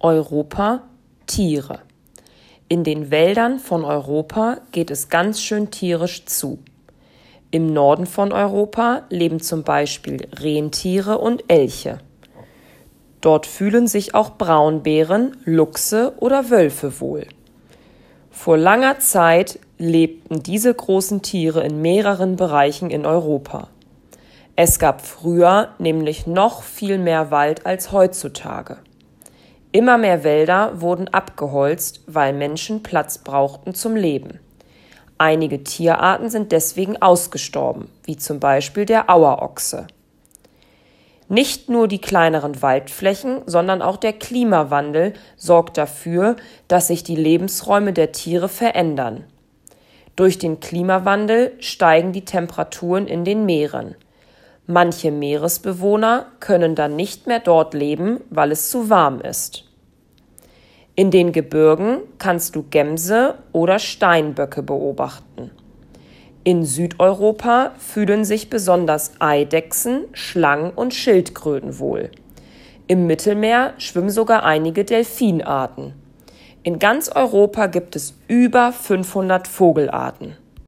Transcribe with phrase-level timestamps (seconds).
[0.00, 0.84] Europa
[1.26, 1.80] Tiere.
[2.68, 6.58] In den Wäldern von Europa geht es ganz schön tierisch zu.
[7.50, 11.98] Im Norden von Europa leben zum Beispiel Rentiere und Elche.
[13.20, 17.26] Dort fühlen sich auch Braunbären, Luchse oder Wölfe wohl.
[18.30, 23.68] Vor langer Zeit lebten diese großen Tiere in mehreren Bereichen in Europa.
[24.54, 28.76] Es gab früher nämlich noch viel mehr Wald als heutzutage.
[29.78, 34.40] Immer mehr Wälder wurden abgeholzt, weil Menschen Platz brauchten zum Leben.
[35.18, 39.86] Einige Tierarten sind deswegen ausgestorben, wie zum Beispiel der Auerochse.
[41.28, 46.34] Nicht nur die kleineren Waldflächen, sondern auch der Klimawandel sorgt dafür,
[46.66, 49.22] dass sich die Lebensräume der Tiere verändern.
[50.16, 53.94] Durch den Klimawandel steigen die Temperaturen in den Meeren.
[54.66, 59.67] Manche Meeresbewohner können dann nicht mehr dort leben, weil es zu warm ist.
[60.98, 65.52] In den Gebirgen kannst du Gämse oder Steinböcke beobachten.
[66.42, 72.10] In Südeuropa fühlen sich besonders Eidechsen, Schlangen und Schildkröten wohl.
[72.88, 75.92] Im Mittelmeer schwimmen sogar einige Delfinarten.
[76.64, 80.36] In ganz Europa gibt es über 500 Vogelarten.